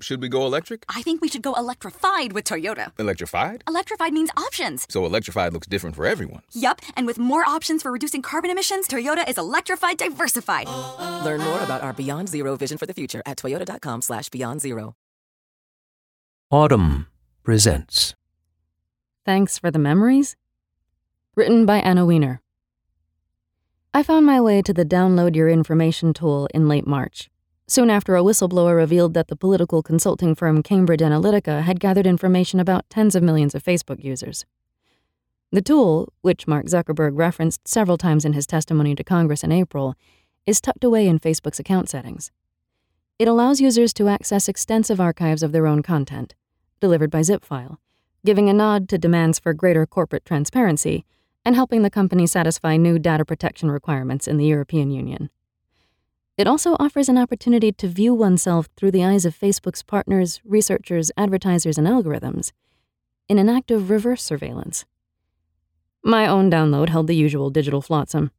[0.00, 0.84] Should we go electric?
[0.88, 2.92] I think we should go electrified with Toyota.
[3.00, 3.64] Electrified?
[3.66, 4.86] Electrified means options.
[4.88, 6.42] So electrified looks different for everyone.
[6.52, 10.68] Yup, and with more options for reducing carbon emissions, Toyota is electrified diversified.
[11.24, 14.94] Learn more about our Beyond Zero vision for the future at toyota.com slash beyond zero.
[16.52, 17.06] Audm
[17.42, 18.14] presents.
[19.26, 20.36] Thanks for the memories.
[21.34, 22.40] Written by Anna Wiener.
[23.92, 27.28] I found my way to the Download Your Information tool in late March
[27.68, 32.58] soon after a whistleblower revealed that the political consulting firm Cambridge Analytica had gathered information
[32.58, 34.46] about tens of millions of Facebook users.
[35.52, 39.94] The tool, which Mark Zuckerberg referenced several times in his testimony to Congress in April,
[40.46, 42.30] is tucked away in Facebook's account settings.
[43.18, 46.34] It allows users to access extensive archives of their own content,
[46.80, 47.80] delivered by zip file,
[48.24, 51.04] giving a nod to demands for greater corporate transparency
[51.44, 55.30] and helping the company satisfy new data protection requirements in the European Union.
[56.38, 61.10] It also offers an opportunity to view oneself through the eyes of Facebook's partners, researchers,
[61.16, 62.52] advertisers, and algorithms
[63.28, 64.84] in an act of reverse surveillance.
[66.04, 68.30] My own download held the usual digital flotsam.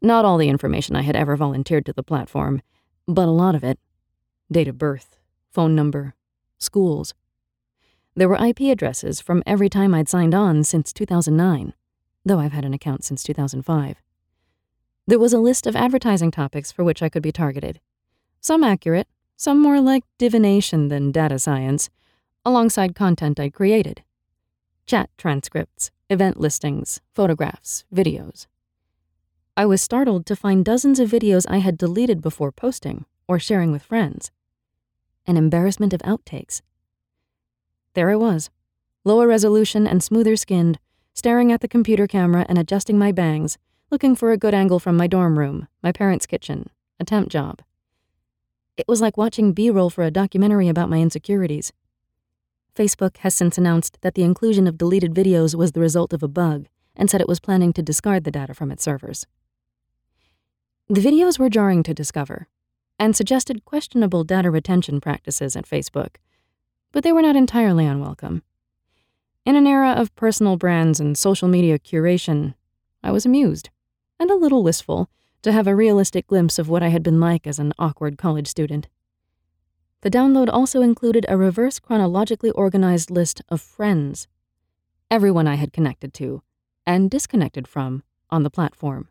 [0.00, 2.62] Not all the information I had ever volunteered to the platform,
[3.06, 3.78] but a lot of it
[4.50, 5.18] date of birth,
[5.52, 6.14] phone number,
[6.56, 7.12] schools.
[8.14, 11.74] There were IP addresses from every time I'd signed on since 2009,
[12.24, 14.00] though I've had an account since 2005.
[15.08, 17.80] There was a list of advertising topics for which I could be targeted.
[18.40, 21.90] Some accurate, some more like divination than data science,
[22.44, 24.02] alongside content I'd created.
[24.84, 28.48] Chat transcripts, event listings, photographs, videos.
[29.56, 33.70] I was startled to find dozens of videos I had deleted before posting or sharing
[33.70, 34.32] with friends.
[35.24, 36.62] An embarrassment of outtakes.
[37.94, 38.50] There I was,
[39.04, 40.80] lower resolution and smoother skinned,
[41.14, 43.56] staring at the computer camera and adjusting my bangs
[43.90, 47.62] looking for a good angle from my dorm room, my parents' kitchen, a temp job.
[48.76, 51.72] It was like watching B roll for a documentary about my insecurities.
[52.74, 56.28] Facebook has since announced that the inclusion of deleted videos was the result of a
[56.28, 59.26] bug and said it was planning to discard the data from its servers.
[60.88, 62.48] The videos were jarring to discover
[62.98, 66.16] and suggested questionable data retention practices at Facebook,
[66.92, 68.42] but they were not entirely unwelcome.
[69.44, 72.54] In an era of personal brands and social media curation,
[73.02, 73.70] I was amused
[74.18, 75.08] and a little wistful
[75.42, 78.48] to have a realistic glimpse of what I had been like as an awkward college
[78.48, 78.88] student.
[80.00, 84.28] The download also included a reverse chronologically organized list of friends,
[85.10, 86.42] everyone I had connected to
[86.86, 89.08] and disconnected from on the platform.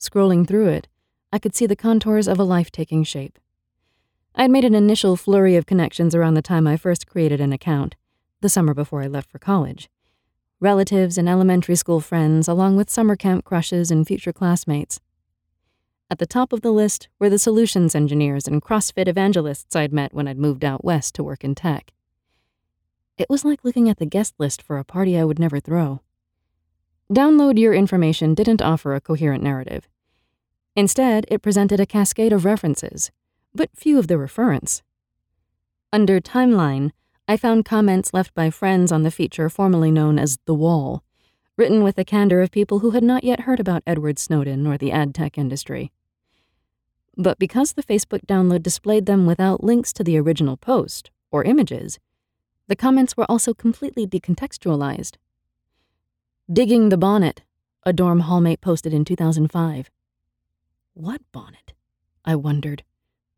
[0.00, 0.88] Scrolling through it,
[1.32, 3.38] I could see the contours of a life taking shape.
[4.34, 7.52] I had made an initial flurry of connections around the time I first created an
[7.52, 7.94] account,
[8.40, 9.88] the summer before I left for college
[10.62, 15.00] relatives and elementary school friends, along with summer camp crushes and future classmates.
[16.08, 20.14] At the top of the list were the solutions engineers and CrossFit evangelists I'd met
[20.14, 21.92] when I'd moved out west to work in tech.
[23.18, 26.00] It was like looking at the guest list for a party I would never throw.
[27.12, 29.88] Download Your Information didn't offer a coherent narrative.
[30.76, 33.10] Instead, it presented a cascade of references,
[33.54, 34.82] but few of the referents.
[35.92, 36.92] Under Timeline,
[37.28, 41.04] I found comments left by friends on the feature formerly known as The Wall,
[41.56, 44.76] written with the candor of people who had not yet heard about Edward Snowden or
[44.76, 45.92] the ad tech industry.
[47.16, 51.98] But because the Facebook download displayed them without links to the original post or images,
[52.66, 55.16] the comments were also completely decontextualized.
[56.52, 57.42] Digging the bonnet,
[57.84, 59.90] a dorm hallmate posted in 2005.
[60.94, 61.72] What bonnet?
[62.24, 62.82] I wondered,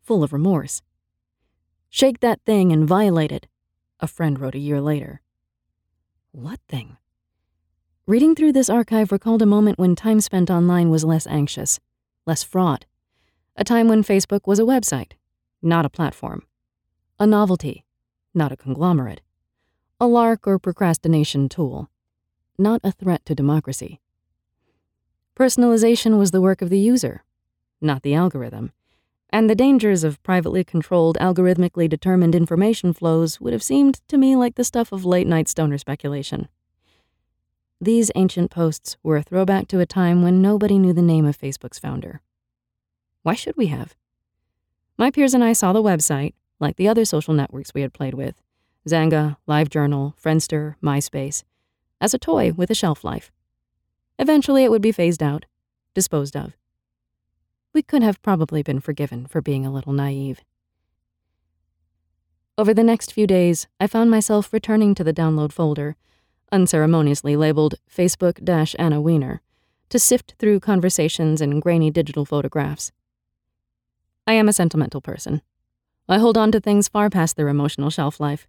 [0.00, 0.80] full of remorse.
[1.90, 3.46] Shake that thing and violate it,
[4.00, 5.20] a friend wrote a year later.
[6.32, 6.96] What thing?
[8.06, 11.80] Reading through this archive recalled a moment when time spent online was less anxious,
[12.26, 12.84] less fraught.
[13.56, 15.12] A time when Facebook was a website,
[15.62, 16.42] not a platform.
[17.18, 17.84] A novelty,
[18.34, 19.22] not a conglomerate.
[19.98, 21.88] A lark or procrastination tool,
[22.58, 24.00] not a threat to democracy.
[25.34, 27.24] Personalization was the work of the user,
[27.80, 28.72] not the algorithm
[29.36, 34.34] and the dangers of privately controlled, algorithmically determined information flows would have seemed to me
[34.34, 36.48] like the stuff of late night stoner speculation.
[37.78, 41.38] These ancient posts were a throwback to a time when nobody knew the name of
[41.38, 42.22] Facebook's founder.
[43.24, 43.94] Why should we have?
[44.96, 48.14] My peers and I saw the website, like the other social networks we had played
[48.14, 48.40] with
[48.88, 51.44] Xanga, LiveJournal, Friendster, MySpace,
[52.00, 53.30] as a toy with a shelf life.
[54.18, 55.44] Eventually, it would be phased out,
[55.92, 56.54] disposed of
[57.76, 60.40] we could have probably been forgiven for being a little naive.
[62.56, 65.94] Over the next few days, I found myself returning to the download folder,
[66.50, 68.42] unceremoniously labeled Facebook
[68.78, 69.42] Anna Wiener,
[69.90, 72.92] to sift through conversations and grainy digital photographs.
[74.26, 75.42] I am a sentimental person.
[76.08, 78.48] I hold on to things far past their emotional shelf life.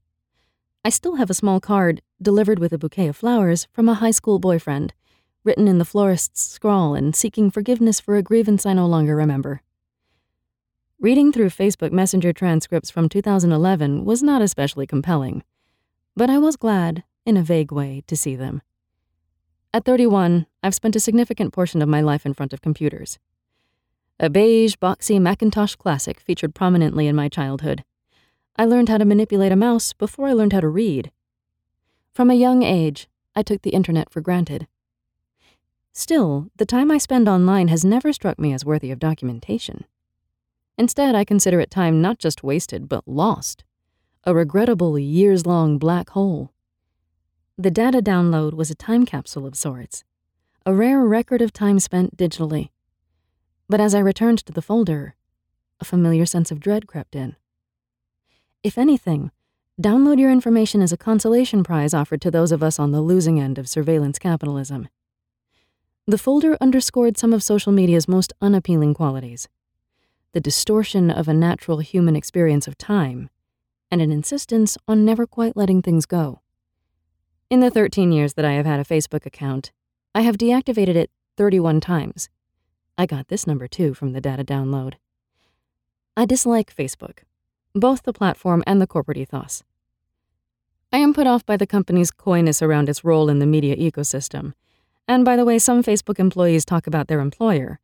[0.86, 4.12] I still have a small card, delivered with a bouquet of flowers, from a high
[4.12, 4.94] school boyfriend,
[5.44, 9.62] written in the florist's scrawl and seeking forgiveness for a grievance I no longer remember.
[11.00, 15.44] Reading through Facebook Messenger transcripts from 2011 was not especially compelling,
[16.16, 18.62] but I was glad, in a vague way, to see them.
[19.74, 23.20] At 31, I've spent a significant portion of my life in front of computers.
[24.20, 27.84] A beige, boxy Macintosh Classic featured prominently in my childhood.
[28.56, 31.12] I learned how to manipulate a mouse before I learned how to read.
[32.12, 34.68] From a young age, I took the internet for granted.
[35.98, 39.84] Still, the time I spend online has never struck me as worthy of documentation.
[40.78, 43.64] Instead, I consider it time not just wasted, but lost.
[44.24, 46.54] A regrettable, years long black hole.
[47.58, 50.04] The data download was a time capsule of sorts,
[50.68, 52.70] a rare record of time spent digitally.
[53.68, 55.16] But as I returned to the folder,
[55.80, 57.38] a familiar sense of dread crept in.
[58.62, 59.32] If anything,
[59.82, 63.40] download your information as a consolation prize offered to those of us on the losing
[63.40, 64.90] end of surveillance capitalism.
[66.10, 69.50] The folder underscored some of social media's most unappealing qualities
[70.34, 73.30] the distortion of a natural human experience of time,
[73.90, 76.42] and an insistence on never quite letting things go.
[77.50, 79.72] In the 13 years that I have had a Facebook account,
[80.14, 82.30] I have deactivated it 31 times.
[82.98, 84.94] I got this number too from the data download.
[86.16, 87.20] I dislike Facebook,
[87.74, 89.64] both the platform and the corporate ethos.
[90.94, 94.54] I am put off by the company's coyness around its role in the media ecosystem,
[95.08, 97.80] and by the way some Facebook employees talk about their employer,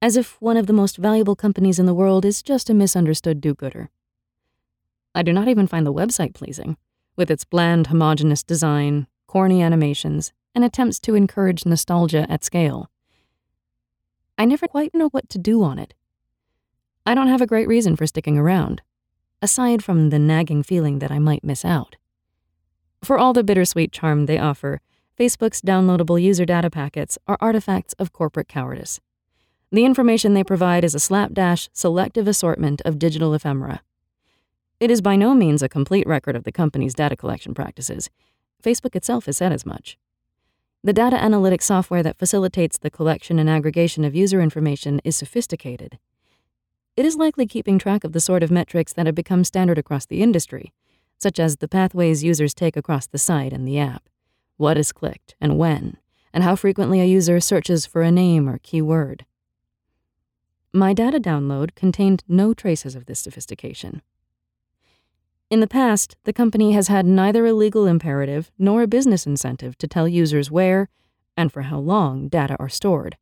[0.00, 3.40] as if one of the most valuable companies in the world is just a misunderstood
[3.40, 3.90] do gooder.
[5.14, 6.76] I do not even find the website pleasing,
[7.16, 12.90] with its bland, homogenous design, corny animations, and attempts to encourage nostalgia at scale.
[14.38, 15.94] I never quite know what to do on it.
[17.04, 18.82] I don't have a great reason for sticking around,
[19.42, 21.96] aside from the nagging feeling that I might miss out.
[23.02, 24.80] For all the bittersweet charm they offer,
[25.18, 29.00] Facebook's downloadable user data packets are artifacts of corporate cowardice.
[29.72, 33.80] The information they provide is a slapdash, selective assortment of digital ephemera.
[34.78, 38.10] It is by no means a complete record of the company's data collection practices.
[38.62, 39.98] Facebook itself has said as much.
[40.84, 45.98] The data analytics software that facilitates the collection and aggregation of user information is sophisticated.
[46.96, 50.06] It is likely keeping track of the sort of metrics that have become standard across
[50.06, 50.72] the industry,
[51.18, 54.08] such as the pathways users take across the site and the app,
[54.58, 55.96] what is clicked and when,
[56.32, 59.24] and how frequently a user searches for a name or keyword.
[60.72, 64.02] My data download contained no traces of this sophistication.
[65.48, 69.78] In the past, the company has had neither a legal imperative nor a business incentive
[69.78, 70.90] to tell users where
[71.38, 73.16] and for how long data are stored,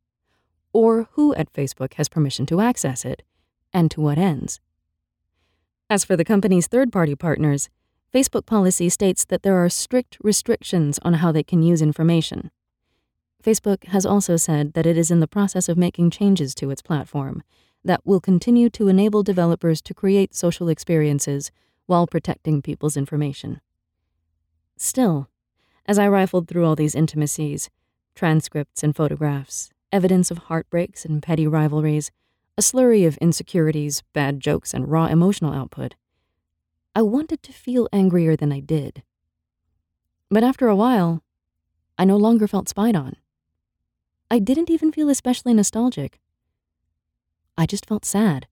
[0.72, 3.22] or who at Facebook has permission to access it,
[3.72, 4.58] and to what ends.
[5.88, 7.68] As for the company's third party partners,
[8.16, 12.50] Facebook policy states that there are strict restrictions on how they can use information.
[13.44, 16.80] Facebook has also said that it is in the process of making changes to its
[16.80, 17.42] platform
[17.84, 21.50] that will continue to enable developers to create social experiences
[21.84, 23.60] while protecting people's information.
[24.78, 25.28] Still,
[25.84, 27.68] as I rifled through all these intimacies,
[28.14, 32.10] transcripts and photographs, evidence of heartbreaks and petty rivalries,
[32.56, 35.96] a slurry of insecurities, bad jokes, and raw emotional output,
[36.96, 39.02] I wanted to feel angrier than I did.
[40.30, 41.22] But after a while,
[41.98, 43.16] I no longer felt spied on.
[44.30, 46.20] I didn't even feel especially nostalgic.
[47.58, 48.46] I just felt sad.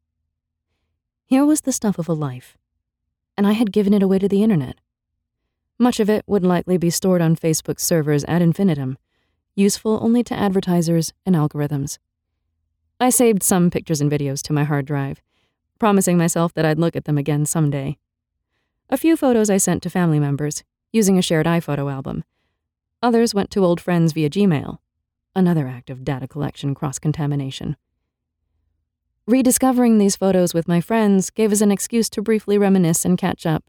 [1.24, 2.58] Here was the stuff of a life,
[3.34, 4.78] and I had given it away to the internet.
[5.78, 8.98] Much of it would likely be stored on Facebook's servers ad infinitum,
[9.56, 11.96] useful only to advertisers and algorithms.
[13.00, 15.22] I saved some pictures and videos to my hard drive,
[15.78, 17.96] promising myself that I'd look at them again someday.
[18.94, 22.22] A few photos I sent to family members, using a shared iPhoto album.
[23.02, 24.78] Others went to old friends via Gmail,
[25.34, 27.76] another act of data collection cross contamination.
[29.26, 33.44] Rediscovering these photos with my friends gave us an excuse to briefly reminisce and catch
[33.44, 33.64] up,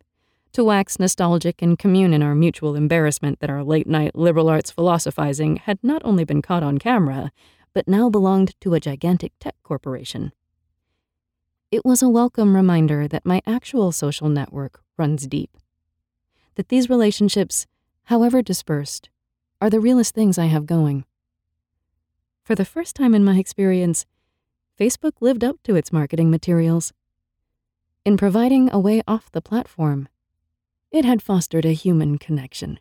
[0.51, 4.70] to wax nostalgic and commune in our mutual embarrassment that our late night liberal arts
[4.70, 7.32] philosophizing had not only been caught on camera,
[7.74, 10.34] but now belonged to a gigantic tech corporation.
[11.72, 15.58] It was a welcome reminder that my actual social network runs deep.
[16.56, 17.68] That these relationships,
[18.06, 19.10] however dispersed,
[19.62, 21.06] are the realest things I have going.
[22.44, 24.06] For the first time in my experience,
[24.80, 26.94] Facebook lived up to its marketing materials.
[28.06, 30.08] In providing a way off the platform,
[30.92, 32.80] it had fostered a human connection.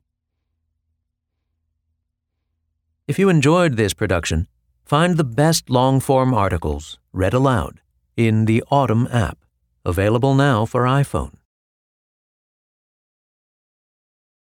[3.07, 4.49] If you enjoyed this production,
[4.85, 7.81] find the best long form articles read aloud
[8.17, 9.39] in the Audm app,
[9.87, 11.33] Available now for iPhone.